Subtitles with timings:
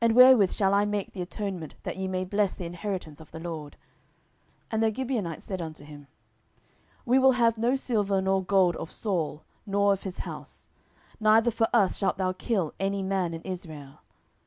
[0.00, 3.38] and wherewith shall I make the atonement, that ye may bless the inheritance of the
[3.38, 3.72] LORD?
[3.72, 3.80] 10:021:004
[4.70, 6.06] And the Gibeonites said unto him,
[7.04, 10.70] We will have no silver nor gold of Saul, nor of his house;
[11.20, 14.00] neither for us shalt thou kill any man in Israel.